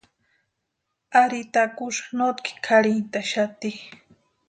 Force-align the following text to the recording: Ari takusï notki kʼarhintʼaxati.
Ari 1.21 1.41
takusï 1.53 2.05
notki 2.17 2.51
kʼarhintʼaxati. 2.65 3.69